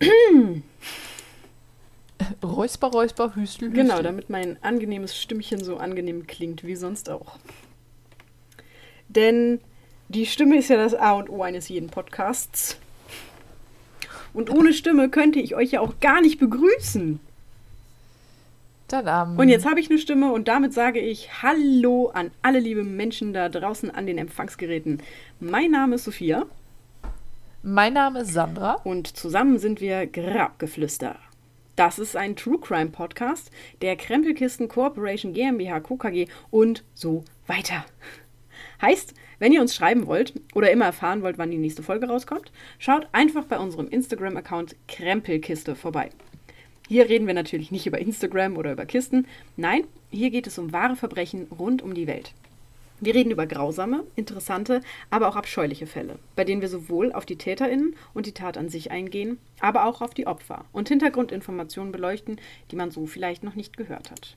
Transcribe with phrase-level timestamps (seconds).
[2.42, 3.70] Räusper, Räusper, Hüstel, Hüstel.
[3.70, 7.38] Genau, damit mein angenehmes Stimmchen so angenehm klingt wie sonst auch.
[9.08, 9.60] Denn
[10.08, 12.78] die Stimme ist ja das A und O eines jeden Podcasts.
[14.32, 17.20] Und ohne Stimme könnte ich euch ja auch gar nicht begrüßen.
[18.88, 19.38] Tadam.
[19.38, 23.32] Und jetzt habe ich eine Stimme und damit sage ich Hallo an alle liebe Menschen
[23.32, 25.00] da draußen an den Empfangsgeräten.
[25.38, 26.46] Mein Name ist Sophia
[27.62, 28.76] Mein Name ist Sandra.
[28.84, 31.16] und zusammen sind wir Grabgeflüster.
[31.76, 33.50] Das ist ein True Crime Podcast
[33.82, 35.98] der Krempelkisten Corporation GmbH Co.
[35.98, 37.84] KG und so weiter.
[38.80, 42.50] Heißt, wenn ihr uns schreiben wollt oder immer erfahren wollt, wann die nächste Folge rauskommt,
[42.78, 46.08] schaut einfach bei unserem Instagram-Account Krempelkiste vorbei.
[46.88, 49.26] Hier reden wir natürlich nicht über Instagram oder über Kisten.
[49.58, 52.32] Nein, hier geht es um wahre Verbrechen rund um die Welt.
[53.02, 57.36] Wir reden über grausame, interessante, aber auch abscheuliche Fälle, bei denen wir sowohl auf die
[57.36, 62.38] TäterInnen und die Tat an sich eingehen, aber auch auf die Opfer und Hintergrundinformationen beleuchten,
[62.70, 64.36] die man so vielleicht noch nicht gehört hat.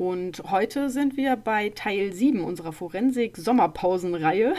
[0.00, 4.54] Und heute sind wir bei Teil 7 unserer Forensik-Sommerpausenreihe.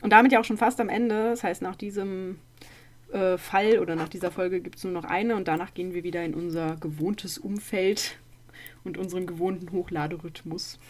[0.00, 1.30] Und damit ja auch schon fast am Ende.
[1.30, 2.40] Das heißt, nach diesem
[3.12, 6.02] äh, Fall oder nach dieser Folge gibt es nur noch eine und danach gehen wir
[6.02, 8.18] wieder in unser gewohntes Umfeld
[8.82, 10.80] und unseren gewohnten Hochladerhythmus.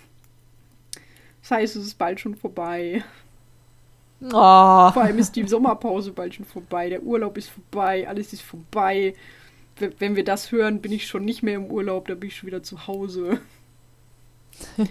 [1.42, 3.05] Das heißt, es ist bald schon vorbei.
[4.23, 4.31] Oh.
[4.31, 6.89] Vor allem ist die Sommerpause bald schon vorbei.
[6.89, 8.08] Der Urlaub ist vorbei.
[8.08, 9.12] Alles ist vorbei.
[9.98, 12.09] Wenn wir das hören, bin ich schon nicht mehr im Urlaub.
[12.09, 13.41] Da bin ich schon wieder zu Hause.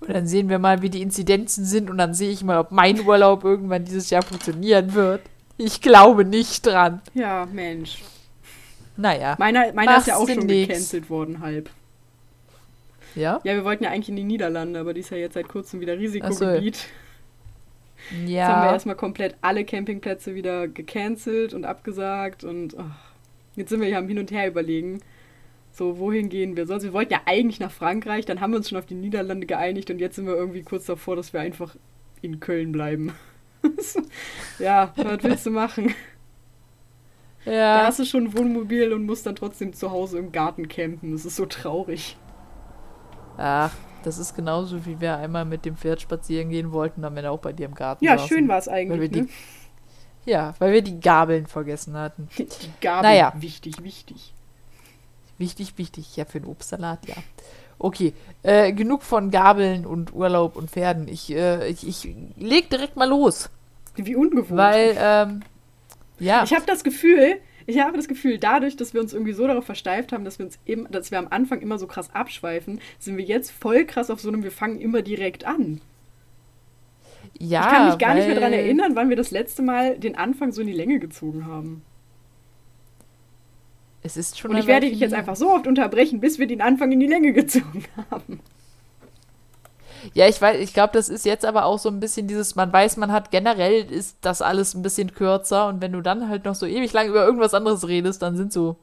[0.00, 2.70] Und dann sehen wir mal, wie die Inzidenzen sind und dann sehe ich mal, ob
[2.72, 5.22] mein Urlaub irgendwann dieses Jahr funktionieren wird.
[5.56, 7.00] Ich glaube nicht dran.
[7.14, 8.02] Ja, Mensch.
[8.98, 9.36] Naja.
[9.38, 10.68] Meiner, meiner ist ja auch schon nix.
[10.68, 11.70] gecancelt worden, halb.
[13.14, 13.40] Ja?
[13.44, 15.80] Ja, wir wollten ja eigentlich in die Niederlande, aber die ist ja jetzt seit kurzem
[15.80, 16.76] wieder Risikogebiet.
[16.76, 16.86] Jetzt
[18.10, 18.72] haben wir Ja.
[18.72, 22.84] erstmal komplett alle Campingplätze wieder gecancelt und abgesagt und oh,
[23.56, 25.00] jetzt sind wir hier am Hin und Her überlegen.
[25.72, 26.84] So, wohin gehen wir sonst?
[26.84, 29.90] Wir wollten ja eigentlich nach Frankreich, dann haben wir uns schon auf die Niederlande geeinigt
[29.90, 31.76] und jetzt sind wir irgendwie kurz davor, dass wir einfach
[32.22, 33.12] in Köln bleiben.
[34.58, 35.94] ja, was willst du machen?
[37.72, 37.84] Da Ja.
[37.84, 41.12] hast du schon ein Wohnmobil und musst dann trotzdem zu Hause im Garten campen.
[41.12, 42.16] Das ist so traurig.
[43.36, 43.72] Ach,
[44.02, 47.40] das ist genauso, wie wir einmal mit dem Pferd spazieren gehen wollten, dann wir auch
[47.40, 48.28] bei dir im Garten Ja, saßen.
[48.28, 49.10] schön war es Weil wir eigentlich.
[49.10, 49.28] die, Ne?
[50.26, 52.28] Ja, weil wir die Gabeln vergessen hatten.
[52.38, 52.46] Die
[52.80, 53.32] Gabel, Naja.
[53.36, 54.32] wichtig, wichtig.
[55.38, 56.16] Wichtig, wichtig.
[56.16, 57.16] Ja, für den Obstsalat, ja.
[57.78, 61.08] Okay, äh, genug von Gabeln und Urlaub und Pferden.
[61.08, 63.50] Ich, äh, ich, ich leg direkt mal los.
[63.96, 64.56] Wie ungewohnt.
[64.56, 65.42] Weil, ähm,
[66.18, 66.44] ja.
[66.44, 69.64] Ich habe das Gefühl, ich habe das Gefühl, dadurch, dass wir uns irgendwie so darauf
[69.64, 73.16] versteift haben, dass wir uns im, dass wir am Anfang immer so krass abschweifen, sind
[73.16, 75.80] wir jetzt voll krass auf so einem, wir fangen immer direkt an.
[77.38, 79.98] Ja, ich kann mich gar nicht mehr weil- daran erinnern, wann wir das letzte Mal
[79.98, 81.82] den Anfang so in die Länge gezogen haben.
[84.02, 86.60] Es ist schon Und ich werde dich jetzt einfach so oft unterbrechen, bis wir den
[86.60, 88.40] Anfang in die Länge gezogen haben.
[90.12, 92.70] Ja, ich weiß, ich glaube, das ist jetzt aber auch so ein bisschen dieses, man
[92.70, 96.44] weiß, man hat generell ist das alles ein bisschen kürzer und wenn du dann halt
[96.44, 98.76] noch so ewig lang über irgendwas anderes redest, dann sind so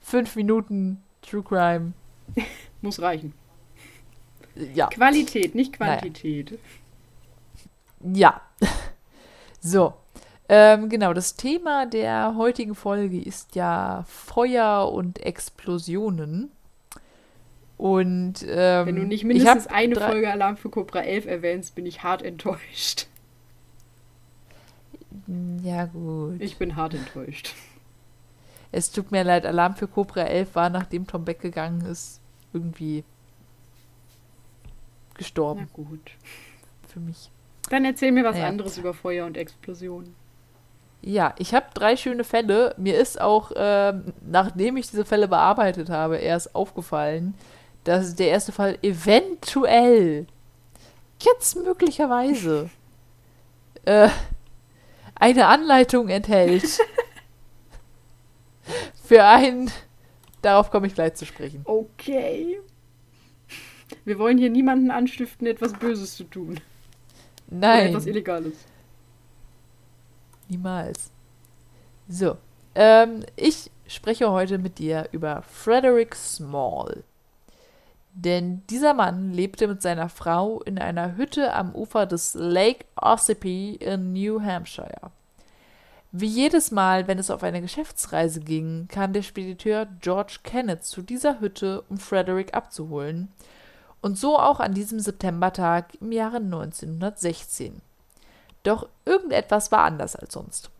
[0.00, 1.92] fünf Minuten True Crime.
[2.82, 3.34] Muss reichen.
[4.74, 4.88] Ja.
[4.88, 6.00] Qualität, nicht Naja.
[8.00, 8.40] Ja.
[9.62, 9.92] So.
[10.48, 16.50] Ähm, genau, das Thema der heutigen Folge ist ja Feuer und Explosionen.
[17.76, 21.84] Und ähm, Wenn du nicht ich mindestens eine Folge Alarm für Cobra 11 erwähnst, bin
[21.84, 23.06] ich hart enttäuscht.
[25.62, 26.40] Ja, gut.
[26.40, 27.54] Ich bin hart enttäuscht.
[28.72, 32.20] Es tut mir leid, Alarm für Cobra 11 war, nachdem Tom Beck gegangen ist,
[32.52, 33.04] irgendwie
[34.62, 36.12] Na gestorben gut.
[36.88, 37.30] für mich.
[37.70, 38.46] Dann erzähl mir was Ja.
[38.48, 40.14] anderes über Feuer und Explosionen.
[41.02, 42.74] Ja, ich habe drei schöne Fälle.
[42.76, 47.34] Mir ist auch, ähm, nachdem ich diese Fälle bearbeitet habe, erst aufgefallen,
[47.84, 50.26] dass der erste Fall eventuell,
[51.22, 52.68] jetzt möglicherweise,
[53.86, 54.10] äh,
[55.14, 56.64] eine Anleitung enthält
[59.04, 59.70] für ein,
[60.42, 61.62] darauf komme ich gleich zu sprechen.
[61.64, 62.60] Okay.
[64.04, 66.60] Wir wollen hier niemanden anstiften, etwas Böses zu tun.
[67.50, 67.88] Oder Nein.
[67.88, 68.54] etwas Illegales.
[70.48, 71.10] Niemals.
[72.08, 72.36] So,
[72.74, 77.04] ähm, ich spreche heute mit dir über Frederick Small.
[78.12, 83.76] Denn dieser Mann lebte mit seiner Frau in einer Hütte am Ufer des Lake Ossipee
[83.76, 85.12] in New Hampshire.
[86.12, 91.02] Wie jedes Mal, wenn es auf eine Geschäftsreise ging, kam der Spediteur George Kenneth zu
[91.02, 93.28] dieser Hütte, um Frederick abzuholen,
[94.02, 97.82] und so auch an diesem Septembertag im Jahre 1916.
[98.62, 100.70] Doch irgendetwas war anders als sonst.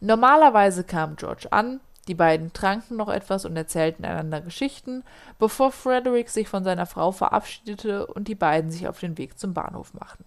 [0.00, 5.04] Normalerweise kam George an, die beiden tranken noch etwas und erzählten einander Geschichten,
[5.38, 9.52] bevor Frederick sich von seiner Frau verabschiedete und die beiden sich auf den Weg zum
[9.52, 10.24] Bahnhof machten.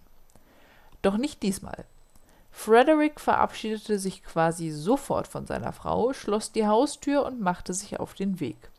[1.02, 1.84] Doch nicht diesmal.
[2.52, 8.14] Frederick verabschiedete sich quasi sofort von seiner Frau, schloss die Haustür und machte sich auf
[8.14, 8.70] den Weg.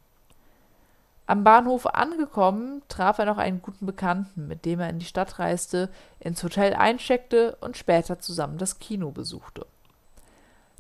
[1.27, 5.39] Am Bahnhof angekommen, traf er noch einen guten Bekannten, mit dem er in die Stadt
[5.39, 5.89] reiste,
[6.19, 9.66] ins Hotel eincheckte und später zusammen das Kino besuchte.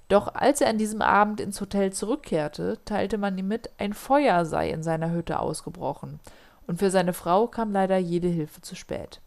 [0.07, 4.45] Doch als er an diesem Abend ins Hotel zurückkehrte, teilte man ihm mit, ein Feuer
[4.45, 6.19] sei in seiner Hütte ausgebrochen,
[6.67, 9.21] und für seine Frau kam leider jede Hilfe zu spät.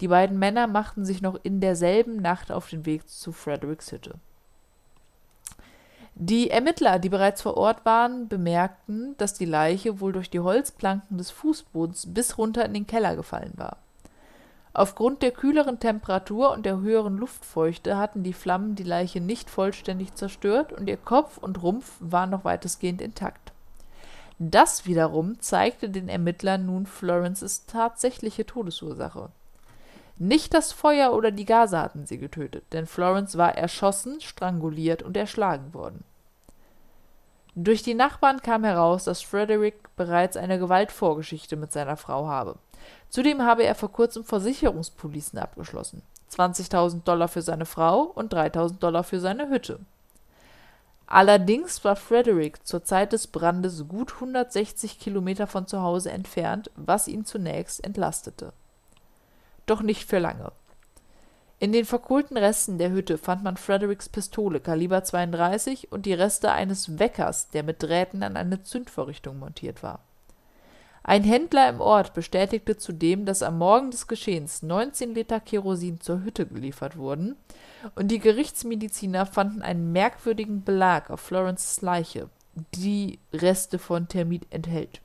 [0.00, 4.14] Die beiden Männer machten sich noch in derselben Nacht auf den Weg zu Fredericks Hütte.
[6.20, 11.16] Die Ermittler, die bereits vor Ort waren, bemerkten, dass die Leiche wohl durch die Holzplanken
[11.16, 13.76] des Fußbodens bis runter in den Keller gefallen war.
[14.72, 20.12] Aufgrund der kühleren Temperatur und der höheren Luftfeuchte hatten die Flammen die Leiche nicht vollständig
[20.16, 23.52] zerstört und ihr Kopf und Rumpf waren noch weitestgehend intakt.
[24.40, 29.30] Das wiederum zeigte den Ermittlern nun Florences tatsächliche Todesursache.
[30.20, 35.16] Nicht das Feuer oder die Gase hatten sie getötet, denn Florence war erschossen, stranguliert und
[35.16, 36.02] erschlagen worden.
[37.54, 42.56] Durch die Nachbarn kam heraus, dass Frederick bereits eine Gewaltvorgeschichte mit seiner Frau habe.
[43.10, 46.02] Zudem habe er vor kurzem Versicherungspolicen abgeschlossen.
[46.32, 49.78] 20.000 Dollar für seine Frau und 3.000 Dollar für seine Hütte.
[51.06, 57.06] Allerdings war Frederick zur Zeit des Brandes gut 160 Kilometer von zu Hause entfernt, was
[57.06, 58.52] ihn zunächst entlastete
[59.70, 60.52] doch nicht für lange.
[61.60, 66.52] In den verkohlten Resten der Hütte fand man Fredericks Pistole Kaliber 32 und die Reste
[66.52, 70.00] eines Weckers, der mit Drähten an eine Zündvorrichtung montiert war.
[71.02, 76.22] Ein Händler im Ort bestätigte zudem, dass am Morgen des Geschehens 19 Liter Kerosin zur
[76.22, 77.34] Hütte geliefert wurden,
[77.94, 82.28] und die Gerichtsmediziner fanden einen merkwürdigen Belag auf Florences Leiche,
[82.74, 85.00] die Reste von Termit enthält.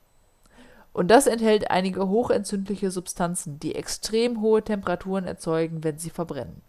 [0.94, 6.62] Und das enthält einige hochentzündliche Substanzen, die extrem hohe Temperaturen erzeugen, wenn sie verbrennen.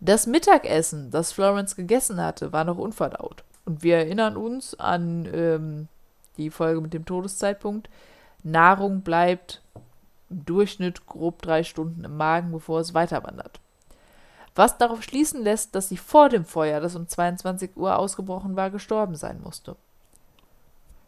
[0.00, 3.42] Das Mittagessen, das Florence gegessen hatte, war noch unverdaut.
[3.64, 5.88] Und wir erinnern uns an ähm,
[6.36, 7.88] die Folge mit dem Todeszeitpunkt.
[8.42, 9.62] Nahrung bleibt
[10.28, 13.60] im Durchschnitt grob drei Stunden im Magen, bevor es weiterwandert.
[14.54, 18.70] Was darauf schließen lässt, dass sie vor dem Feuer, das um 22 Uhr ausgebrochen war,
[18.70, 19.76] gestorben sein musste.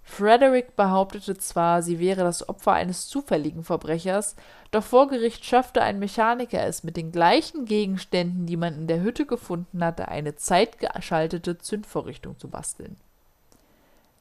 [0.05, 4.37] Frederick behauptete zwar, sie wäre das Opfer eines zufälligen Verbrechers,
[4.71, 9.01] doch vor Gericht schaffte ein Mechaniker es mit den gleichen Gegenständen, die man in der
[9.01, 12.97] Hütte gefunden hatte, eine zeitgeschaltete Zündvorrichtung zu basteln.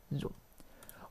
[0.10, 0.32] So.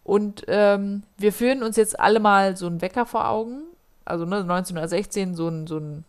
[0.04, 3.62] Und ähm, wir führen uns jetzt alle mal so einen Wecker vor Augen.
[4.04, 6.04] Also ne, 1916 so ein, so ein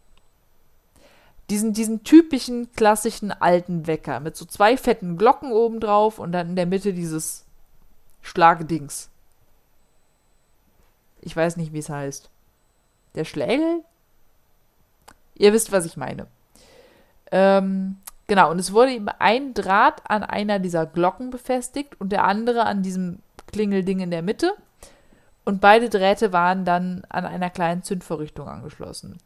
[1.49, 6.49] diesen, diesen typischen klassischen alten Wecker mit so zwei fetten Glocken oben drauf und dann
[6.49, 7.45] in der Mitte dieses
[8.23, 9.09] Schlagdings.
[11.21, 12.29] Ich weiß nicht, wie es heißt.
[13.15, 13.83] Der Schlägel?
[15.35, 16.25] Ihr wisst, was ich meine.
[17.31, 17.97] Ähm,
[18.27, 22.65] genau, und es wurde eben ein Draht an einer dieser Glocken befestigt und der andere
[22.65, 23.19] an diesem
[23.51, 24.53] Klingelding in der Mitte.
[25.45, 29.17] Und beide Drähte waren dann an einer kleinen Zündvorrichtung angeschlossen.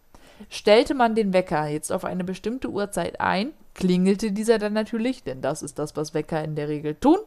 [0.49, 5.41] Stellte man den Wecker jetzt auf eine bestimmte Uhrzeit ein, klingelte dieser dann natürlich, denn
[5.41, 7.19] das ist das, was Wecker in der Regel tun.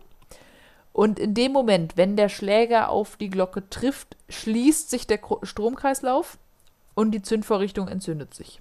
[0.92, 6.38] Und in dem Moment, wenn der Schläger auf die Glocke trifft, schließt sich der Stromkreislauf
[6.94, 8.61] und die Zündvorrichtung entzündet sich.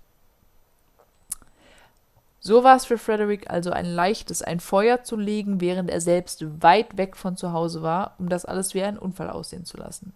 [2.42, 6.64] So war es für Frederick also ein leichtes, ein Feuer zu legen, während er selbst
[6.64, 10.14] weit weg von zu Hause war, um das alles wie ein Unfall aussehen zu lassen.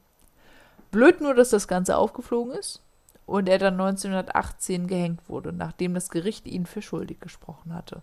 [0.91, 2.82] Blöd nur, dass das Ganze aufgeflogen ist
[3.25, 8.01] und er dann 1918 gehängt wurde, nachdem das Gericht ihn für schuldig gesprochen hatte.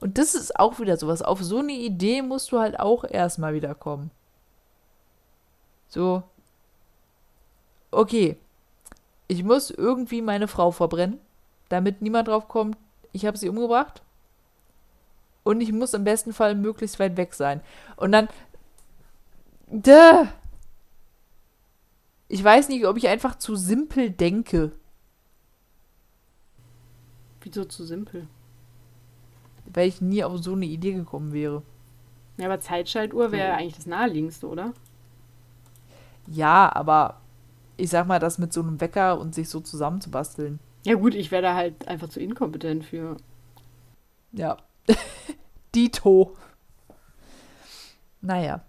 [0.00, 1.22] Und das ist auch wieder sowas.
[1.22, 4.10] Auf so eine Idee musst du halt auch erstmal wieder kommen.
[5.88, 6.22] So.
[7.90, 8.36] Okay.
[9.28, 11.18] Ich muss irgendwie meine Frau verbrennen,
[11.68, 12.76] damit niemand drauf kommt,
[13.12, 14.02] ich habe sie umgebracht.
[15.42, 17.60] Und ich muss im besten Fall möglichst weit weg sein.
[17.96, 18.28] Und dann.
[19.68, 20.26] Duh.
[22.28, 24.72] Ich weiß nicht, ob ich einfach zu simpel denke.
[27.40, 28.26] Wieso zu simpel?
[29.72, 31.62] Weil ich nie auf so eine Idee gekommen wäre.
[32.38, 34.72] Ja, aber Zeitschaltuhr wäre ja eigentlich das naheliegendste, oder?
[36.26, 37.20] Ja, aber
[37.76, 40.58] ich sag mal, das mit so einem Wecker und sich so zusammenzubasteln.
[40.84, 43.16] Ja, gut, ich wäre da halt einfach zu inkompetent für.
[44.32, 44.56] Ja.
[45.74, 46.36] Dito.
[48.20, 48.62] Naja.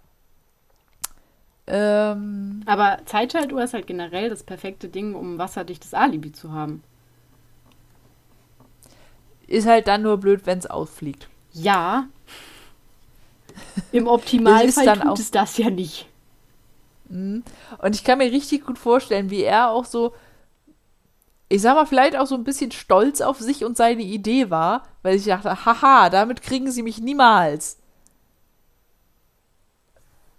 [1.67, 6.81] Ähm, Aber Zeitschaltuhr ist halt generell das perfekte Ding, um wasserdichtes Alibi zu haben.
[9.47, 11.27] Ist halt dann nur blöd, wenn es ausfliegt.
[11.53, 12.07] Ja.
[13.91, 16.07] Im Optimalfall ist dann tut auch- es das ja nicht.
[17.09, 17.43] Mhm.
[17.79, 20.13] Und ich kann mir richtig gut vorstellen, wie er auch so,
[21.49, 24.83] ich sag mal, vielleicht auch so ein bisschen stolz auf sich und seine Idee war,
[25.01, 27.77] weil ich dachte, haha, damit kriegen sie mich niemals.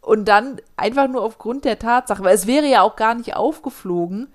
[0.00, 4.28] Und dann einfach nur aufgrund der Tatsache, weil es wäre ja auch gar nicht aufgeflogen,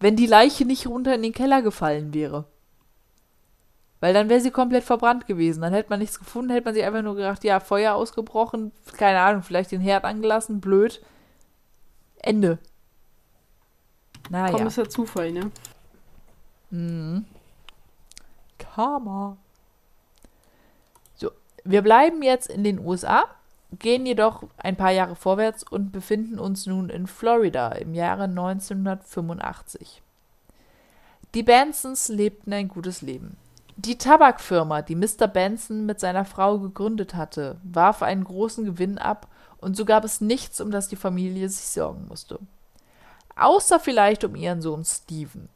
[0.00, 2.44] wenn die Leiche nicht runter in den Keller gefallen wäre.
[4.02, 5.60] Weil dann wäre sie komplett verbrannt gewesen.
[5.60, 9.20] Dann hätte man nichts gefunden, hätte man sich einfach nur gedacht, ja, Feuer ausgebrochen, keine
[9.20, 11.00] Ahnung, vielleicht den Herd angelassen, blöd.
[12.18, 12.58] Ende.
[14.28, 14.56] Naja.
[14.56, 15.52] Komm, ist ja Zufall, ne?
[16.70, 17.26] Mhm.
[18.58, 19.36] Karma.
[21.14, 21.30] So,
[21.62, 23.26] wir bleiben jetzt in den USA,
[23.78, 30.02] gehen jedoch ein paar Jahre vorwärts und befinden uns nun in Florida im Jahre 1985.
[31.34, 33.36] Die Bansons lebten ein gutes Leben.
[33.76, 35.26] Die Tabakfirma, die Mr.
[35.26, 40.20] Benson mit seiner Frau gegründet hatte, warf einen großen Gewinn ab und so gab es
[40.20, 42.38] nichts, um das die Familie sich sorgen musste.
[43.34, 45.48] Außer vielleicht um ihren Sohn Steven.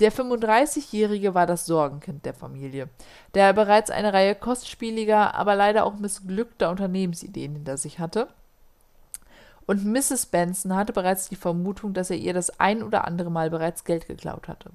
[0.00, 2.88] Der 35-Jährige war das Sorgenkind der Familie,
[3.34, 8.28] der bereits eine Reihe kostspieliger, aber leider auch missglückter Unternehmensideen hinter sich hatte.
[9.66, 10.26] Und Mrs.
[10.26, 14.06] Benson hatte bereits die Vermutung, dass er ihr das ein oder andere Mal bereits Geld
[14.06, 14.70] geklaut hatte.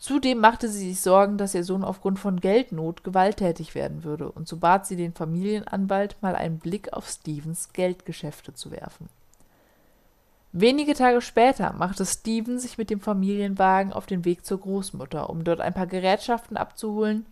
[0.00, 4.48] Zudem machte sie sich Sorgen, dass ihr Sohn aufgrund von Geldnot gewalttätig werden würde, und
[4.48, 9.10] so bat sie den Familienanwalt, mal einen Blick auf Stevens Geldgeschäfte zu werfen.
[10.52, 15.44] Wenige Tage später machte Steven sich mit dem Familienwagen auf den Weg zur Großmutter, um
[15.44, 17.26] dort ein paar Gerätschaften abzuholen,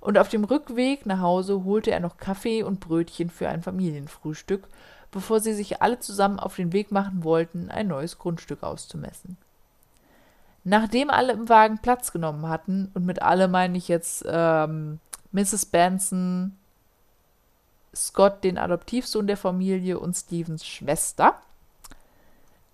[0.00, 4.68] und auf dem Rückweg nach Hause holte er noch Kaffee und Brötchen für ein Familienfrühstück,
[5.10, 9.36] bevor sie sich alle zusammen auf den Weg machen wollten, ein neues Grundstück auszumessen.
[10.64, 15.00] Nachdem alle im Wagen Platz genommen hatten, und mit alle meine ich jetzt ähm,
[15.32, 15.66] Mrs.
[15.66, 16.56] Benson,
[17.94, 21.36] Scott, den Adoptivsohn der Familie, und Stevens Schwester,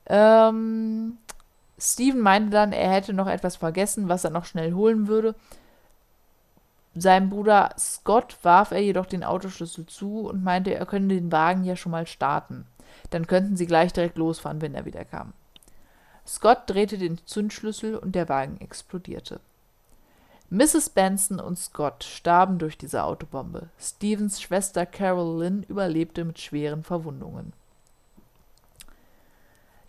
[0.07, 1.19] ähm,
[1.79, 5.35] Steven meinte dann, er hätte noch etwas vergessen, was er noch schnell holen würde.
[6.95, 11.65] Seinem Bruder Scott warf er jedoch den Autoschlüssel zu und meinte, er könne den Wagen
[11.65, 12.67] ja schon mal starten.
[13.11, 15.35] Dann könnten sie gleich direkt losfahren, wenn er wieder kam.
[16.27, 19.41] Scott drehte den Zündschlüssel und der Wagen explodierte.
[20.51, 20.91] Mrs.
[20.91, 23.69] Benson und Scott starben durch diese Autobombe.
[23.81, 27.53] Stevens Schwester Carol Lynn überlebte mit schweren Verwundungen.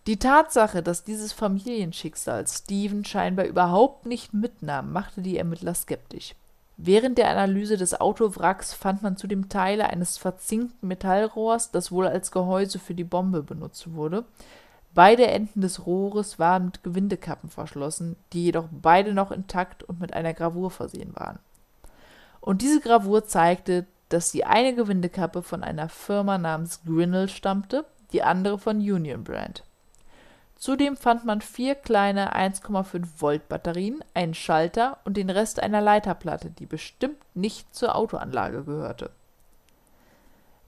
[0.08, 6.34] Die Tatsache, dass dieses Familienschicksal Steven scheinbar überhaupt nicht mitnahm, machte die Ermittler skeptisch.
[6.78, 12.32] Während der Analyse des Autowracks fand man zudem Teile eines verzinkten Metallrohrs, das wohl als
[12.32, 14.26] Gehäuse für die Bombe benutzt wurde.
[14.94, 20.14] Beide Enden des Rohres waren mit Gewindekappen verschlossen, die jedoch beide noch intakt und mit
[20.14, 21.40] einer Gravur versehen waren.
[22.42, 28.24] Und diese Gravur zeigte, dass die eine Gewindekappe von einer Firma namens Grinnell stammte, die
[28.24, 29.64] andere von Union Brand.
[30.56, 36.50] Zudem fand man vier kleine 1,5 Volt Batterien, einen Schalter und den Rest einer Leiterplatte,
[36.50, 39.12] die bestimmt nicht zur Autoanlage gehörte.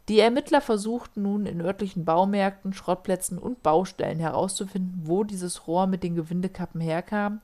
[0.09, 6.01] Die Ermittler versuchten nun in örtlichen Baumärkten, Schrottplätzen und Baustellen herauszufinden, wo dieses Rohr mit
[6.01, 7.41] den Gewindekappen herkam,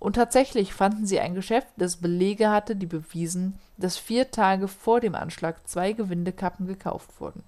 [0.00, 4.98] und tatsächlich fanden sie ein Geschäft, das Belege hatte, die bewiesen, dass vier Tage vor
[4.98, 7.44] dem Anschlag zwei Gewindekappen gekauft wurden.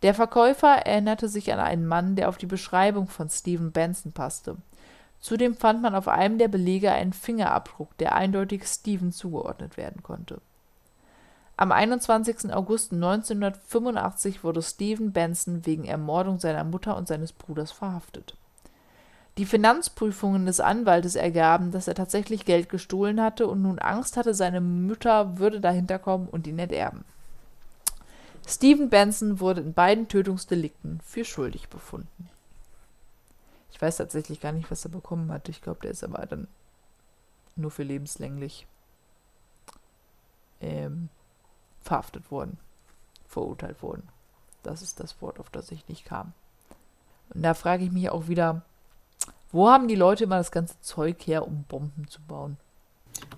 [0.00, 4.56] Der Verkäufer erinnerte sich an einen Mann, der auf die Beschreibung von Stephen Benson passte.
[5.20, 10.40] Zudem fand man auf einem der Belege einen Fingerabdruck, der eindeutig Stephen zugeordnet werden konnte.
[11.60, 12.54] Am 21.
[12.54, 18.34] August 1985 wurde Stephen Benson wegen Ermordung seiner Mutter und seines Bruders verhaftet.
[19.36, 24.32] Die Finanzprüfungen des Anwaltes ergaben, dass er tatsächlich Geld gestohlen hatte und nun Angst hatte,
[24.32, 27.04] seine Mutter würde dahinter kommen und ihn enterben.
[28.48, 32.30] Stephen Benson wurde in beiden Tötungsdelikten für schuldig befunden.
[33.70, 35.50] Ich weiß tatsächlich gar nicht, was er bekommen hat.
[35.50, 36.48] Ich glaube, der ist aber dann
[37.54, 38.66] nur für lebenslänglich
[40.62, 41.10] ähm,
[41.82, 42.58] verhaftet worden,
[43.26, 44.08] verurteilt worden.
[44.62, 46.32] Das ist das Wort, auf das ich nicht kam.
[47.32, 48.62] Und da frage ich mich auch wieder,
[49.52, 52.56] wo haben die Leute immer das ganze Zeug her, um Bomben zu bauen?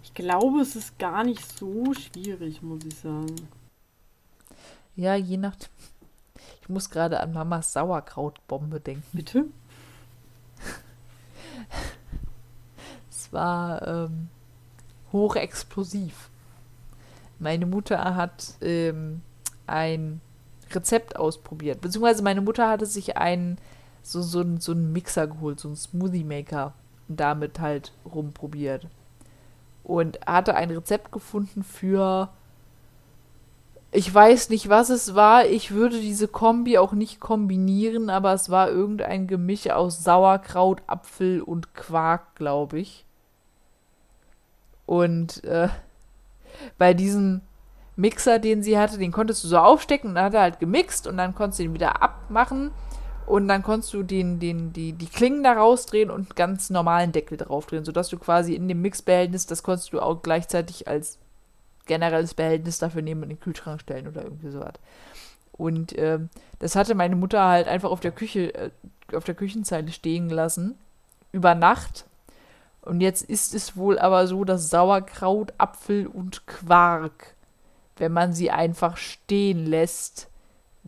[0.02, 3.48] Ich glaube, es ist gar nicht so schwierig, muss ich sagen.
[4.94, 5.56] Ja, je nach.
[6.60, 9.06] Ich muss gerade an Mamas Sauerkrautbombe denken.
[9.12, 9.46] Bitte?
[13.10, 14.28] Es war ähm,
[15.12, 16.28] hochexplosiv.
[17.42, 19.20] Meine Mutter hat ähm,
[19.66, 20.20] ein
[20.72, 21.80] Rezept ausprobiert.
[21.80, 23.58] Beziehungsweise meine Mutter hatte sich einen,
[24.02, 26.72] so, so, so einen Mixer geholt, so einen Smoothie Maker
[27.08, 28.86] und damit halt rumprobiert.
[29.82, 32.28] Und hatte ein Rezept gefunden für
[33.94, 35.44] ich weiß nicht, was es war.
[35.44, 41.42] Ich würde diese Kombi auch nicht kombinieren, aber es war irgendein Gemisch aus Sauerkraut, Apfel
[41.42, 43.04] und Quark, glaube ich.
[44.86, 45.68] Und äh,
[46.78, 47.40] bei diesem
[47.96, 51.06] Mixer, den sie hatte, den konntest du so aufstecken und dann hat er halt gemixt
[51.06, 52.70] und dann konntest du ihn wieder abmachen
[53.26, 57.12] und dann konntest du den, den, die, die Klingen da rausdrehen und einen ganz normalen
[57.12, 61.18] Deckel draufdrehen, sodass du quasi in dem Mixbehältnis, das konntest du auch gleichzeitig als
[61.86, 64.74] generelles Behältnis dafür nehmen und in den Kühlschrank stellen oder irgendwie sowas.
[65.52, 68.70] Und ähm, das hatte meine Mutter halt einfach auf der Küche, äh,
[69.14, 70.76] auf der Küchenzeile stehen gelassen.
[71.30, 72.06] Über Nacht.
[72.82, 77.34] Und jetzt ist es wohl aber so, dass Sauerkraut, Apfel und Quark,
[77.96, 80.28] wenn man sie einfach stehen lässt,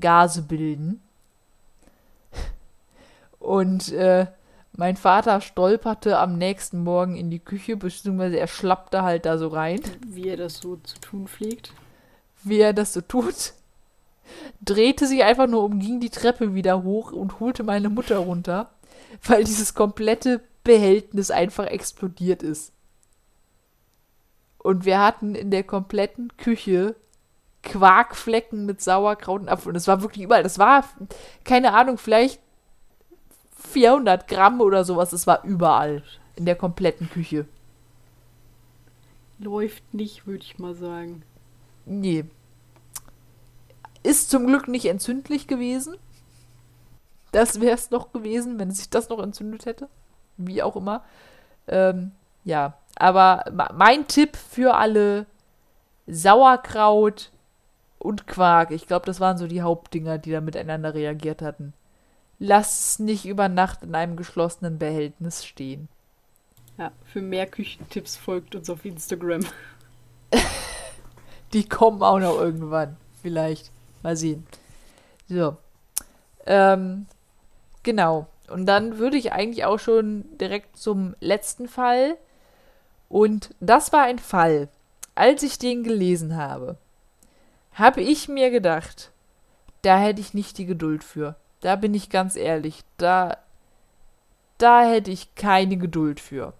[0.00, 1.02] Gase bilden.
[3.38, 4.26] Und äh,
[4.76, 9.48] mein Vater stolperte am nächsten Morgen in die Küche, beziehungsweise er schlappte halt da so
[9.48, 9.80] rein.
[10.04, 11.72] Wie er das so zu tun pflegt.
[12.42, 13.52] Wie er das so tut.
[14.62, 18.70] Drehte sich einfach nur um, ging die Treppe wieder hoch und holte meine Mutter runter,
[19.24, 22.72] weil dieses komplette Behältnis einfach explodiert ist.
[24.58, 26.96] Und wir hatten in der kompletten Küche
[27.62, 29.68] Quarkflecken mit Sauerkraut und Apfel.
[29.68, 30.42] Und das war wirklich überall.
[30.42, 30.84] Das war,
[31.44, 32.40] keine Ahnung, vielleicht
[33.70, 35.12] 400 Gramm oder sowas.
[35.12, 36.02] Es war überall.
[36.36, 37.46] In der kompletten Küche.
[39.38, 41.22] Läuft nicht, würde ich mal sagen.
[41.86, 42.24] Nee.
[44.02, 45.96] Ist zum Glück nicht entzündlich gewesen.
[47.32, 49.88] Das wäre es noch gewesen, wenn sich das noch entzündet hätte.
[50.36, 51.04] Wie auch immer.
[51.66, 52.12] Ähm,
[52.44, 53.44] ja, aber
[53.74, 55.26] mein Tipp für alle
[56.06, 57.30] Sauerkraut
[57.98, 58.70] und Quark.
[58.70, 61.72] Ich glaube, das waren so die Hauptdinger, die da miteinander reagiert hatten.
[62.38, 65.88] Lass es nicht über Nacht in einem geschlossenen Behältnis stehen.
[66.76, 69.40] Ja, für mehr Küchentipps folgt uns auf Instagram.
[71.52, 72.96] Die kommen auch noch irgendwann.
[73.22, 73.70] Vielleicht.
[74.02, 74.44] Mal sehen.
[75.28, 75.56] So.
[76.46, 77.06] Ähm,
[77.82, 78.26] genau.
[78.48, 82.16] Und dann würde ich eigentlich auch schon direkt zum letzten Fall.
[83.08, 84.68] Und das war ein Fall.
[85.14, 86.76] Als ich den gelesen habe,
[87.72, 89.10] habe ich mir gedacht,
[89.82, 91.36] da hätte ich nicht die Geduld für.
[91.60, 93.38] Da bin ich ganz ehrlich, da,
[94.58, 96.52] da hätte ich keine Geduld für.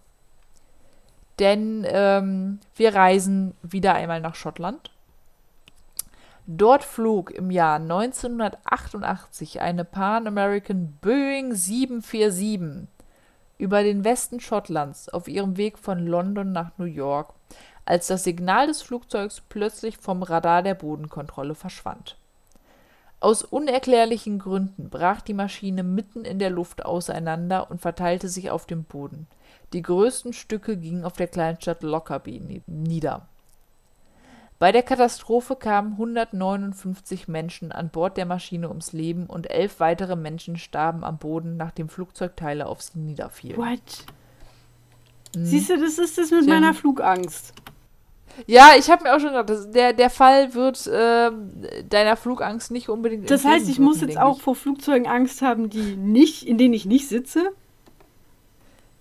[1.38, 4.90] Denn ähm, wir reisen wieder einmal nach Schottland.
[6.46, 12.86] Dort flog im Jahr 1988 eine Pan American Boeing 747
[13.56, 17.32] über den Westen Schottlands auf ihrem Weg von London nach New York,
[17.86, 22.18] als das Signal des Flugzeugs plötzlich vom Radar der Bodenkontrolle verschwand.
[23.20, 28.66] Aus unerklärlichen Gründen brach die Maschine mitten in der Luft auseinander und verteilte sich auf
[28.66, 29.28] dem Boden.
[29.72, 33.28] Die größten Stücke gingen auf der Kleinstadt Lockerbie nieder.
[34.64, 40.16] Bei der Katastrophe kamen 159 Menschen an Bord der Maschine ums Leben und elf weitere
[40.16, 43.58] Menschen starben am Boden, nachdem Flugzeugteile auf sie niederfielen.
[43.58, 44.06] What?
[45.36, 45.44] Hm.
[45.44, 47.52] Siehst du, das ist das mit meiner Flugangst.
[48.46, 51.30] Ja, ich habe mir auch schon gedacht, das, der, der Fall wird äh,
[51.86, 53.30] deiner Flugangst nicht unbedingt.
[53.30, 56.86] Das heißt, ich muss jetzt auch vor Flugzeugen Angst haben, die nicht, in denen ich
[56.86, 57.50] nicht sitze.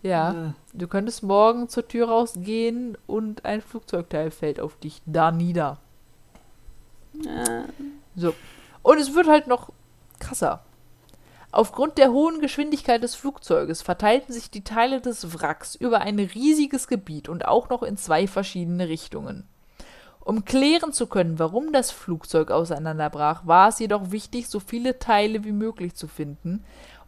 [0.04, 0.54] Ja, äh.
[0.74, 5.80] du könntest morgen zur Tür rausgehen und ein Flugzeugteil fällt auf dich da nieder.
[7.26, 7.64] Äh.
[8.16, 8.36] So.
[8.84, 9.72] Und es wird halt noch
[10.20, 10.64] krasser.
[11.54, 16.88] Aufgrund der hohen Geschwindigkeit des Flugzeuges verteilten sich die Teile des Wracks über ein riesiges
[16.88, 19.48] Gebiet und auch noch in zwei verschiedene Richtungen.
[20.20, 25.44] Um klären zu können, warum das Flugzeug auseinanderbrach, war es jedoch wichtig, so viele Teile
[25.44, 26.64] wie möglich zu finden.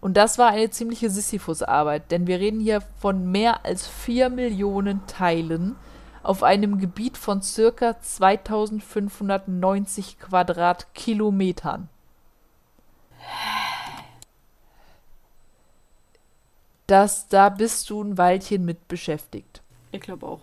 [0.06, 5.08] Und das war eine ziemliche Sisyphus-Arbeit, denn wir reden hier von mehr als vier Millionen
[5.08, 5.76] Teilen
[6.22, 11.90] auf einem Gebiet von circa 2590 Quadratkilometern
[16.86, 19.64] dass da bist du ein Weilchen mit beschäftigt.
[19.92, 20.42] Ich glaube auch.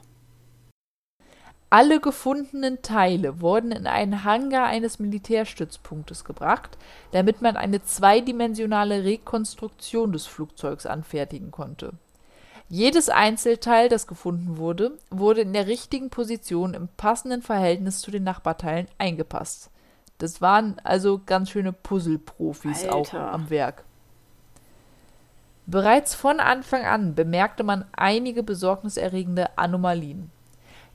[1.72, 6.76] Alle gefundenen Teile wurden in einen Hangar eines Militärstützpunktes gebracht,
[7.12, 11.94] damit man eine zweidimensionale Rekonstruktion des Flugzeugs anfertigen konnte.
[12.68, 18.24] Jedes Einzelteil, das gefunden wurde, wurde in der richtigen Position im passenden Verhältnis zu den
[18.24, 19.70] Nachbarteilen eingepasst.
[20.18, 23.84] Das waren also ganz schöne Puzzle-Profis auch am Werk.
[25.64, 30.30] Bereits von Anfang an bemerkte man einige besorgniserregende Anomalien.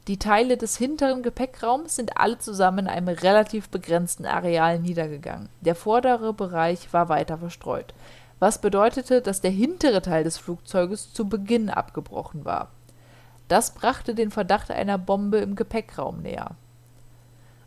[0.07, 5.49] Die Teile des hinteren Gepäckraums sind alle zusammen in einem relativ begrenzten Areal niedergegangen.
[5.59, 7.93] Der vordere Bereich war weiter verstreut,
[8.39, 12.71] was bedeutete, dass der hintere Teil des Flugzeuges zu Beginn abgebrochen war.
[13.49, 16.51] Das brachte den Verdacht einer Bombe im Gepäckraum näher.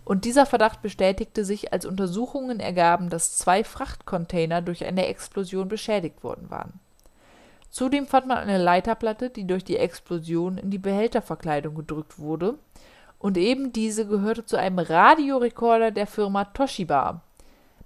[0.07, 6.25] Und dieser Verdacht bestätigte sich, als Untersuchungen ergaben, dass zwei Frachtcontainer durch eine Explosion beschädigt
[6.25, 6.81] worden waren.
[7.71, 12.59] Zudem fand man eine Leiterplatte, die durch die Explosion in die Behälterverkleidung gedrückt wurde,
[13.19, 17.21] und eben diese gehörte zu einem Radiorekorder der Firma Toshiba.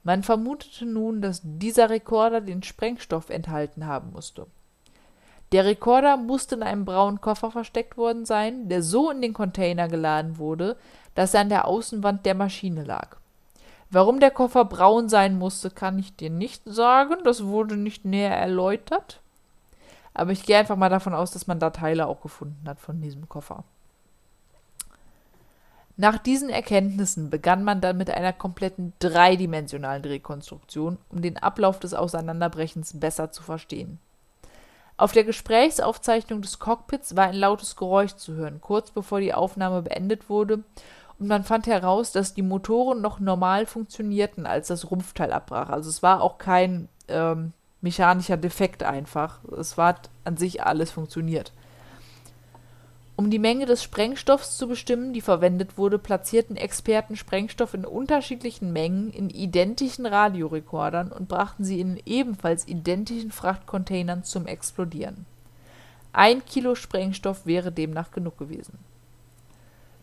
[0.04, 4.46] Man vermutete nun, dass dieser Rekorder den Sprengstoff enthalten haben musste.
[5.52, 9.88] Der Rekorder musste in einem braunen Koffer versteckt worden sein, der so in den Container
[9.88, 10.76] geladen wurde,
[11.14, 13.16] dass er an der Außenwand der Maschine lag.
[13.90, 18.36] Warum der Koffer braun sein musste, kann ich dir nicht sagen, das wurde nicht näher
[18.36, 19.20] erläutert.
[20.14, 23.00] Aber ich gehe einfach mal davon aus, dass man da Teile auch gefunden hat von
[23.00, 23.64] diesem Koffer.
[25.96, 31.94] Nach diesen Erkenntnissen begann man dann mit einer kompletten dreidimensionalen Rekonstruktion, um den Ablauf des
[31.94, 33.98] Auseinanderbrechens besser zu verstehen.
[34.96, 39.82] Auf der Gesprächsaufzeichnung des Cockpits war ein lautes Geräusch zu hören, kurz bevor die Aufnahme
[39.82, 40.62] beendet wurde,
[41.18, 45.68] und man fand heraus, dass die Motoren noch normal funktionierten, als das Rumpfteil abbrach.
[45.70, 47.52] Also es war auch kein ähm,
[47.84, 49.38] mechanischer Defekt einfach.
[49.56, 51.52] Es war an sich alles funktioniert.
[53.16, 58.72] Um die Menge des Sprengstoffs zu bestimmen, die verwendet wurde, platzierten Experten Sprengstoff in unterschiedlichen
[58.72, 65.26] Mengen in identischen Radiorekordern und brachten sie in ebenfalls identischen Frachtcontainern zum Explodieren.
[66.12, 68.78] Ein Kilo Sprengstoff wäre demnach genug gewesen.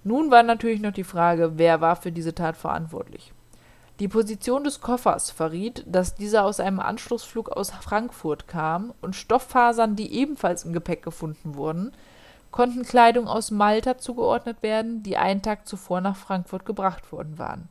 [0.06, 3.34] Nun war natürlich noch die Frage, wer war für diese Tat verantwortlich.
[4.02, 9.96] Die Position des Koffers verriet, dass dieser aus einem Anschlussflug aus Frankfurt kam und Stofffasern,
[9.96, 11.92] die ebenfalls im Gepäck gefunden wurden,
[12.50, 17.70] konnten Kleidung aus Malta zugeordnet werden, die einen Tag zuvor nach Frankfurt gebracht worden waren.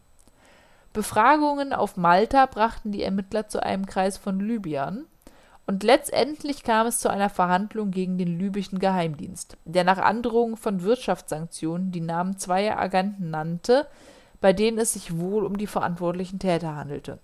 [0.92, 5.06] Befragungen auf Malta brachten die Ermittler zu einem Kreis von Libyern
[5.66, 10.84] und letztendlich kam es zu einer Verhandlung gegen den libyschen Geheimdienst, der nach Androhung von
[10.84, 13.88] Wirtschaftssanktionen die Namen zweier Agenten nannte,
[14.40, 17.18] bei denen es sich wohl um die verantwortlichen Täter handelte.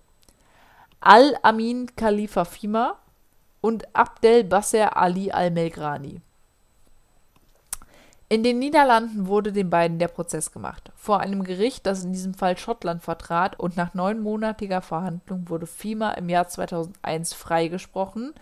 [0.99, 2.97] Al-Amin Khalifa Fima
[3.61, 6.21] und Abdel Basser Ali al-Melgrani.
[8.29, 10.91] In den Niederlanden wurde den beiden der Prozess gemacht.
[10.95, 16.11] Vor einem Gericht, das in diesem Fall Schottland vertrat, und nach neunmonatiger Verhandlung wurde Fima
[16.11, 18.33] im Jahr 2001 freigesprochen.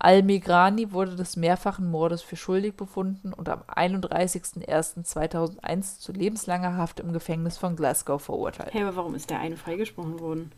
[0.00, 7.12] Al-Megrani wurde des mehrfachen Mordes für schuldig befunden und am 31.01.2001 zu lebenslanger Haft im
[7.12, 8.72] Gefängnis von Glasgow verurteilt.
[8.72, 10.52] Hey, aber warum ist der eine freigesprochen worden?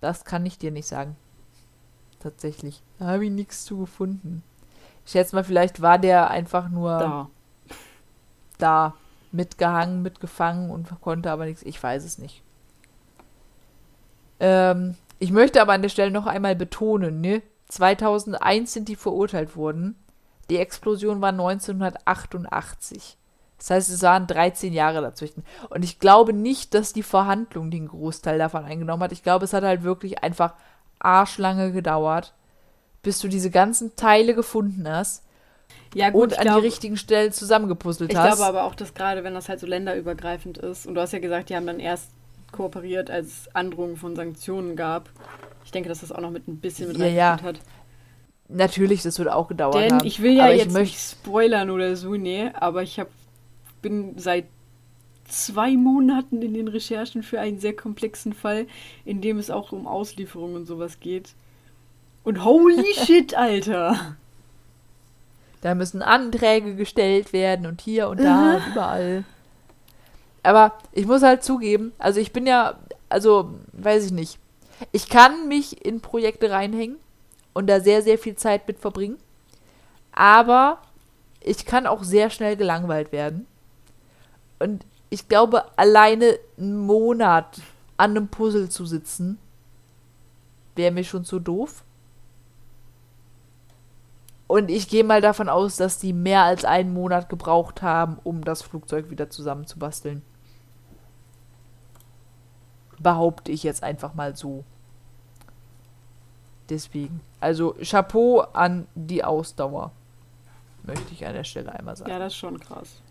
[0.00, 1.16] Das kann ich dir nicht sagen.
[2.20, 2.82] Tatsächlich.
[2.98, 4.44] Da habe ich nichts zu gefunden.
[5.04, 7.28] Ich schätze mal, vielleicht war der einfach nur Da.
[8.58, 8.94] da
[9.32, 11.64] mitgehangen, mitgefangen und konnte aber nichts.
[11.64, 12.42] Ich weiß es nicht.
[14.38, 17.42] Ähm, ich möchte aber an der Stelle noch einmal betonen, ne?
[17.68, 19.96] 2001 sind die verurteilt worden.
[20.50, 23.16] Die Explosion war 1988.
[23.58, 25.44] Das heißt, es waren 13 Jahre dazwischen.
[25.70, 29.12] Und ich glaube nicht, dass die Verhandlung den Großteil davon eingenommen hat.
[29.12, 30.54] Ich glaube, es hat halt wirklich einfach
[30.98, 32.34] arschlange gedauert,
[33.02, 35.24] bis du diese ganzen Teile gefunden hast
[35.94, 38.36] Ja, und ich an glaub- die richtigen Stellen zusammengepuzzelt Ich hast.
[38.36, 41.18] glaube aber auch, dass gerade wenn das halt so länderübergreifend ist, und du hast ja
[41.18, 42.10] gesagt, die haben dann erst
[42.52, 45.10] kooperiert, als es Androhungen von Sanktionen gab.
[45.64, 47.42] Ich denke, dass das auch noch mit ein bisschen mit Ja, ja.
[47.42, 47.60] hat.
[48.48, 50.06] Natürlich, das wird auch gedauert Denn haben.
[50.06, 53.08] ich will ja jetzt ich nicht spoilern oder so, nee, aber ich hab,
[53.82, 54.44] bin seit
[55.28, 58.66] zwei Monaten in den Recherchen für einen sehr komplexen Fall,
[59.04, 61.30] in dem es auch um Auslieferung und sowas geht.
[62.22, 64.16] Und holy shit, Alter!
[65.62, 69.24] da müssen Anträge gestellt werden und hier und da und überall.
[70.46, 72.78] Aber ich muss halt zugeben, also ich bin ja,
[73.08, 74.38] also weiß ich nicht.
[74.92, 76.98] Ich kann mich in Projekte reinhängen
[77.52, 79.18] und da sehr, sehr viel Zeit mit verbringen.
[80.12, 80.78] Aber
[81.40, 83.48] ich kann auch sehr schnell gelangweilt werden.
[84.60, 87.60] Und ich glaube, alleine einen Monat
[87.96, 89.38] an einem Puzzle zu sitzen,
[90.76, 91.82] wäre mir schon zu doof.
[94.46, 98.44] Und ich gehe mal davon aus, dass die mehr als einen Monat gebraucht haben, um
[98.44, 100.22] das Flugzeug wieder zusammenzubasteln.
[102.98, 104.64] Behaupte ich jetzt einfach mal so.
[106.68, 107.20] Deswegen.
[107.40, 109.92] Also Chapeau an die Ausdauer.
[110.82, 112.10] Möchte ich an der Stelle einmal sagen.
[112.10, 113.02] Ja, das ist schon krass.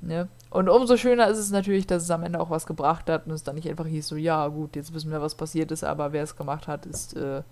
[0.00, 0.28] Ne?
[0.50, 3.32] Und umso schöner ist es natürlich, dass es am Ende auch was gebracht hat und
[3.32, 6.12] es dann nicht einfach hieß, so, ja, gut, jetzt wissen wir, was passiert ist, aber
[6.12, 7.42] wer es gemacht hat, ist äh,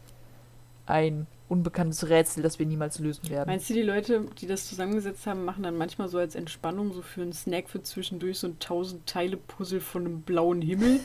[0.86, 3.48] ein unbekanntes Rätsel, das wir niemals lösen werden.
[3.48, 7.02] Meinst du, die Leute, die das zusammengesetzt haben, machen dann manchmal so als Entspannung, so
[7.02, 11.00] für einen Snack für zwischendurch so ein tausend Teile Puzzle von einem blauen Himmel?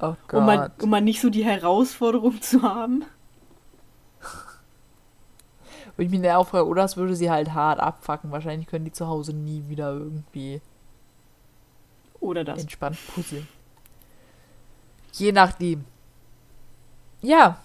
[0.00, 0.40] Oh Gott.
[0.40, 3.04] Um mal, um mal nicht so die Herausforderung zu haben?
[5.96, 8.30] Wo ich mich dann auch frage, oder es würde sie halt hart abfacken.
[8.30, 10.60] Wahrscheinlich können die zu Hause nie wieder irgendwie
[12.20, 12.60] Oder das.
[12.60, 13.48] entspannt puzzeln.
[15.12, 15.86] Je nachdem.
[17.22, 17.58] Ja.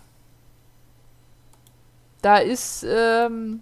[2.21, 3.61] Da ist ähm,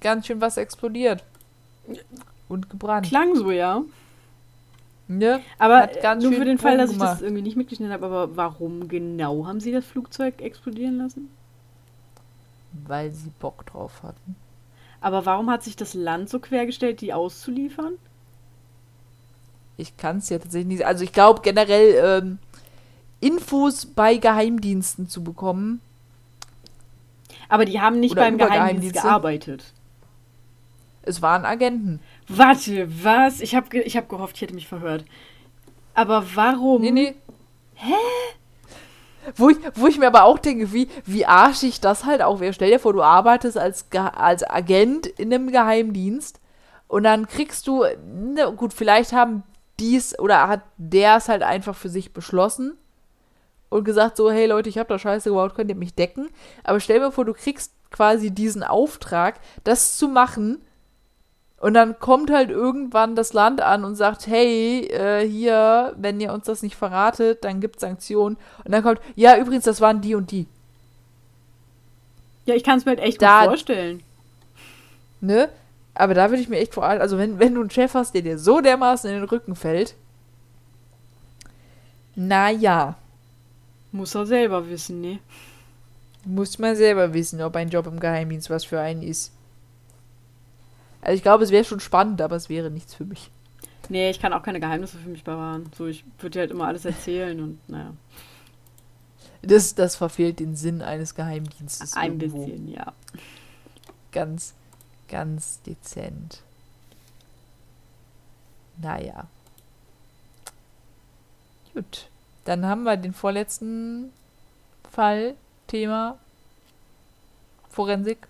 [0.00, 1.24] ganz schön was explodiert.
[2.48, 3.06] Und gebrannt.
[3.08, 3.82] Klang so, ja.
[5.18, 5.40] Ne?
[5.58, 8.06] Aber Hat ganz nur schön für den Fall, dass ich das irgendwie nicht mitgeschnitten habe,
[8.06, 11.28] aber warum genau haben sie das Flugzeug explodieren lassen?
[12.86, 14.36] Weil sie Bock drauf hatten.
[15.00, 17.94] Aber warum hat sich das Land so quergestellt, die auszuliefern?
[19.76, 20.86] Ich kann es ja tatsächlich nicht.
[20.86, 22.38] Also ich glaube generell ähm,
[23.20, 25.80] Infos bei Geheimdiensten zu bekommen.
[27.48, 29.72] Aber die haben nicht beim Geheimdienst gearbeitet.
[31.02, 32.00] Es waren Agenten.
[32.28, 33.40] Warte, was?
[33.40, 35.04] Ich habe ich hab gehofft, ich hätte mich verhört.
[35.94, 36.82] Aber warum?
[36.82, 37.14] Nee, nee.
[37.74, 37.94] Hä?
[39.36, 42.52] Wo ich, wo ich mir aber auch denke, wie, wie arschig das halt auch wäre.
[42.52, 46.40] Stell dir vor, du arbeitest als, als Agent in einem Geheimdienst
[46.88, 49.44] und dann kriegst du, ne, gut, vielleicht haben
[49.78, 52.76] dies oder hat der es halt einfach für sich beschlossen
[53.68, 56.28] und gesagt so, hey Leute, ich habe da Scheiße gebaut, könnt ihr mich decken?
[56.64, 60.62] Aber stell dir vor, du kriegst quasi diesen Auftrag, das zu machen
[61.62, 66.32] und dann kommt halt irgendwann das Land an und sagt, hey, äh, hier, wenn ihr
[66.32, 68.36] uns das nicht verratet, dann gibt Sanktionen.
[68.64, 70.46] Und dann kommt, ja, übrigens, das waren die und die.
[72.44, 74.02] Ja, ich kann es mir halt echt Da- gut vorstellen.
[75.20, 75.48] Ne?
[75.94, 78.12] Aber da würde ich mir echt vor allem, also wenn, wenn du einen Chef hast,
[78.14, 79.94] der dir so dermaßen in den Rücken fällt,
[82.14, 82.96] naja,
[83.92, 85.18] Muss er selber wissen, ne?
[86.24, 89.32] muss man selber wissen, ob ein Job im Geheimdienst was für einen ist.
[91.02, 93.30] Also ich glaube, es wäre schon spannend, aber es wäre nichts für mich.
[93.88, 95.70] Nee, ich kann auch keine Geheimnisse für mich bewahren.
[95.76, 97.92] So, ich würde dir halt immer alles erzählen und naja.
[99.42, 101.94] Das, das verfehlt den Sinn eines Geheimdienstes.
[101.94, 102.46] Ein irgendwo.
[102.46, 102.92] bisschen, ja.
[104.12, 104.54] ganz,
[105.08, 106.42] ganz dezent.
[108.80, 109.26] Naja.
[111.74, 112.08] Gut.
[112.44, 114.12] Dann haben wir den vorletzten
[114.90, 115.34] Fall,
[115.66, 116.18] Thema
[117.68, 118.28] Forensik,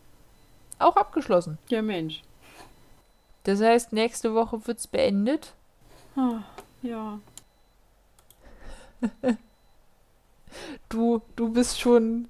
[0.78, 1.58] auch abgeschlossen.
[1.68, 2.22] Ja, Mensch.
[3.44, 5.54] Das heißt, nächste Woche wird's beendet.
[6.16, 6.42] Ah,
[6.82, 7.20] ja.
[10.88, 12.28] Du, du bist schon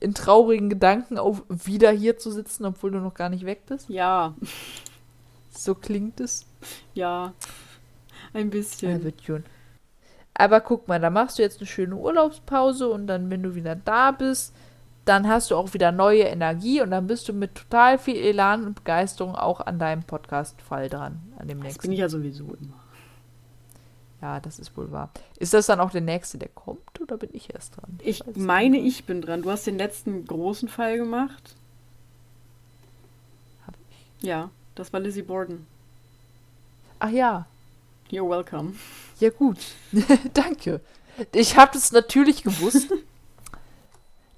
[0.00, 3.88] in traurigen Gedanken auf wieder hier zu sitzen, obwohl du noch gar nicht weg bist.
[3.88, 4.34] Ja,
[5.50, 6.46] So klingt es.
[6.94, 7.34] ja.
[8.32, 8.50] Ein
[8.80, 9.02] Ja, bisschen.
[9.02, 9.44] wird schon.
[10.34, 13.74] Aber guck mal, da machst du jetzt eine schöne Urlaubspause und dann, wenn du wieder
[13.76, 14.54] da bist,
[15.06, 18.64] dann hast du auch wieder neue Energie und dann bist du mit total viel Elan
[18.66, 21.92] und Begeisterung auch an deinem Podcast-Fall dran, an dem Das bin nächsten.
[21.92, 22.74] ich ja sowieso immer.
[24.20, 25.10] Ja, das ist wohl wahr.
[25.38, 27.98] Ist das dann auch der nächste, der kommt oder bin ich erst dran?
[28.02, 28.86] Ich weiß meine, nicht.
[29.00, 29.42] ich bin dran.
[29.42, 31.54] Du hast den letzten großen Fall gemacht.
[33.66, 33.74] Hab
[34.20, 35.66] Ja, das war Lizzie Borden.
[36.98, 37.46] Ach ja,
[38.10, 38.72] You're welcome.
[39.20, 39.58] ja gut.
[40.34, 40.80] Danke.
[41.32, 42.90] Ich habe es natürlich gewusst.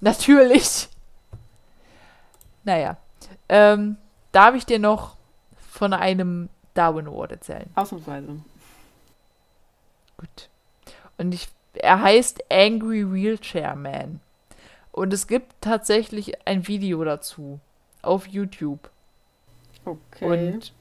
[0.01, 0.89] natürlich.
[2.63, 2.97] Naja,
[3.47, 3.97] ähm,
[4.31, 5.15] darf ich dir noch
[5.71, 7.69] von einem Darwin Award erzählen?
[7.75, 8.41] Ausnahmsweise.
[10.17, 10.49] Gut.
[11.17, 14.21] Und ich, er heißt Angry Wheelchair Man.
[14.91, 17.59] Und es gibt tatsächlich ein Video dazu
[18.01, 18.89] auf YouTube.
[19.85, 20.25] Okay.
[20.25, 20.73] Und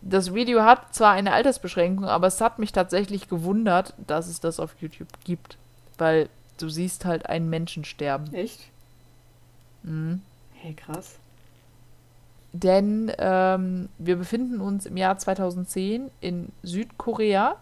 [0.00, 4.60] das Video hat zwar eine Altersbeschränkung, aber es hat mich tatsächlich gewundert, dass es das
[4.60, 5.58] auf YouTube gibt.
[5.98, 6.28] Weil
[6.62, 8.32] du siehst halt einen Menschen sterben.
[8.32, 8.60] Echt?
[9.82, 10.22] Mhm.
[10.54, 11.18] Hey, krass.
[12.52, 17.56] Denn ähm, wir befinden uns im Jahr 2010 in Südkorea,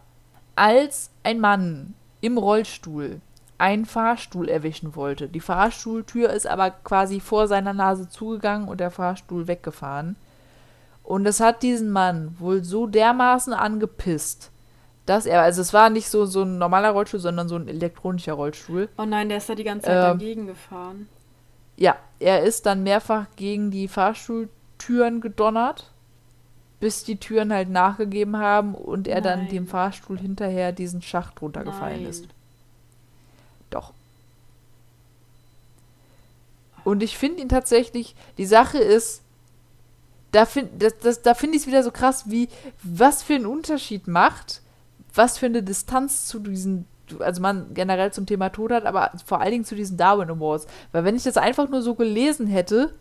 [0.54, 3.20] als ein Mann im Rollstuhl
[3.58, 5.28] einen Fahrstuhl erwischen wollte.
[5.28, 10.16] Die Fahrstuhltür ist aber quasi vor seiner Nase zugegangen und der Fahrstuhl weggefahren.
[11.02, 14.50] Und das hat diesen Mann wohl so dermaßen angepisst,
[15.06, 18.34] dass er, also es war nicht so, so ein normaler Rollstuhl, sondern so ein elektronischer
[18.34, 18.88] Rollstuhl.
[18.98, 20.18] Oh nein, der ist da die ganze Zeit Ähm.
[20.18, 21.08] dagegen gefahren.
[21.76, 25.90] Ja, er ist dann mehrfach gegen die Fahrstuhltüren gedonnert,
[26.80, 29.48] bis die Türen halt nachgegeben haben und er dann Nein.
[29.48, 32.10] dem Fahrstuhl hinterher diesen Schacht runtergefallen Nein.
[32.10, 32.26] ist.
[33.70, 33.92] Doch.
[36.84, 39.22] Und ich finde ihn tatsächlich, die Sache ist,
[40.32, 42.48] da finde das, das, da find ich es wieder so krass, wie,
[42.82, 44.60] was für einen Unterschied macht,
[45.16, 46.86] was für eine Distanz zu diesen,
[47.18, 50.66] also man generell zum Thema Tod hat, aber vor allen Dingen zu diesen Darwin Awards.
[50.92, 52.92] Weil wenn ich das einfach nur so gelesen hätte,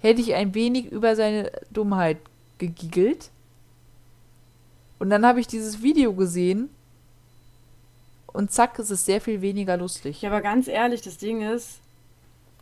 [0.00, 2.18] hätte ich ein wenig über seine Dummheit
[2.58, 3.30] gegiegelt.
[4.98, 6.70] Und dann habe ich dieses Video gesehen
[8.26, 10.22] und zack, es ist sehr viel weniger lustig.
[10.22, 11.80] Ja, aber ganz ehrlich, das Ding ist,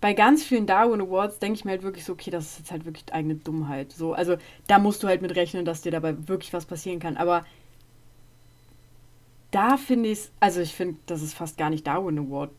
[0.00, 2.70] bei ganz vielen Darwin Awards denke ich mir halt wirklich so, okay, das ist jetzt
[2.70, 3.92] halt wirklich eigene Dummheit.
[3.92, 4.36] So, also
[4.66, 7.16] da musst du halt mit rechnen, dass dir dabei wirklich was passieren kann.
[7.16, 7.44] Aber
[9.56, 12.50] da finde ich es, also ich finde, das ist fast gar nicht Darwin Award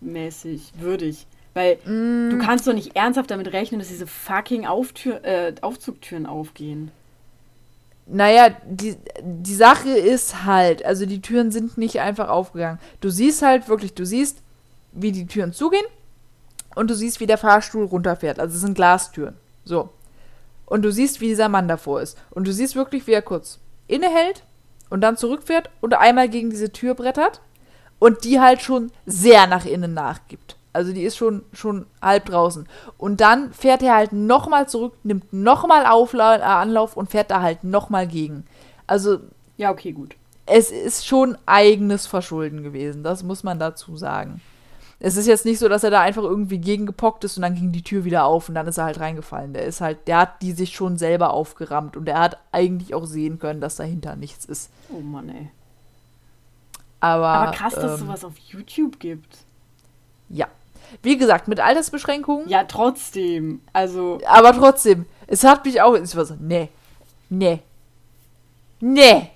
[0.00, 1.26] mäßig würdig.
[1.52, 2.30] Weil mm.
[2.30, 6.90] du kannst doch nicht ernsthaft damit rechnen, dass diese fucking Auftür äh, Aufzugtüren aufgehen.
[8.06, 12.78] Naja, die, die Sache ist halt, also die Türen sind nicht einfach aufgegangen.
[13.02, 14.38] Du siehst halt wirklich, du siehst,
[14.92, 15.84] wie die Türen zugehen
[16.74, 18.40] und du siehst, wie der Fahrstuhl runterfährt.
[18.40, 19.36] Also es sind Glastüren.
[19.62, 19.90] So.
[20.64, 22.16] Und du siehst, wie dieser Mann davor ist.
[22.30, 24.42] Und du siehst wirklich, wie er kurz innehält
[24.90, 27.40] und dann zurückfährt und einmal gegen diese Tür brettert
[27.98, 30.56] und die halt schon sehr nach innen nachgibt.
[30.72, 32.68] Also die ist schon, schon halb draußen.
[32.98, 37.64] Und dann fährt er halt nochmal zurück, nimmt nochmal äh, Anlauf und fährt da halt
[37.64, 38.44] nochmal gegen.
[38.86, 39.18] Also.
[39.56, 40.14] Ja, okay, gut.
[40.46, 44.40] Es ist schon eigenes Verschulden gewesen, das muss man dazu sagen.
[45.00, 47.70] Es ist jetzt nicht so, dass er da einfach irgendwie gegengepockt ist und dann ging
[47.70, 49.52] die Tür wieder auf und dann ist er halt reingefallen.
[49.52, 53.06] Der ist halt, der hat die sich schon selber aufgerammt und er hat eigentlich auch
[53.06, 54.70] sehen können, dass dahinter nichts ist.
[54.90, 55.50] Oh Mann, ey.
[57.00, 59.38] Aber, Aber krass, dass es ähm, sowas auf YouTube gibt.
[60.28, 60.48] Ja.
[61.02, 62.48] Wie gesagt, mit Altersbeschränkungen.
[62.48, 63.60] Ja, trotzdem.
[63.72, 64.18] Also.
[64.26, 65.06] Aber trotzdem.
[65.26, 65.94] Es hat mich auch.
[65.94, 66.70] Ich war so, nee.
[67.28, 67.60] Nee.
[68.80, 69.30] Nee.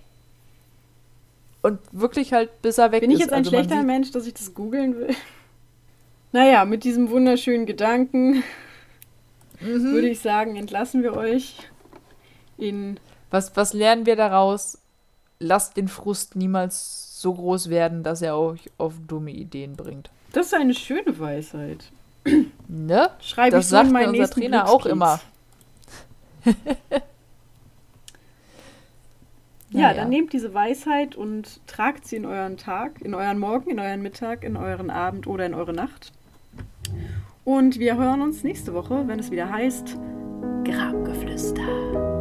[1.63, 3.09] Und wirklich halt, bis er weg ist.
[3.09, 5.15] Bin ich jetzt ein also schlechter Mensch, dass ich das googeln will?
[6.33, 8.43] Naja, mit diesem wunderschönen Gedanken
[9.61, 9.93] mhm.
[9.93, 11.59] würde ich sagen, entlassen wir euch
[12.57, 12.99] in.
[13.31, 14.79] Was, was lernen wir daraus?
[15.39, 20.11] Lasst den Frust niemals so groß werden, dass er euch auf dumme Ideen bringt.
[20.33, 21.85] Das ist eine schöne Weisheit.
[22.69, 23.11] Ne?
[23.21, 25.21] Schreibe das ich so sagt in meinen unser Trainer auch immer.
[26.45, 26.53] ja,
[29.71, 33.79] ja, dann nehmt diese Weisheit und tragt sie in euren Tag, in euren Morgen, in
[33.79, 36.13] euren Mittag, in euren Abend oder in eure Nacht.
[37.45, 39.99] Und wir hören uns nächste Woche, wenn es wieder heißt
[40.65, 42.12] Grabgeflüster.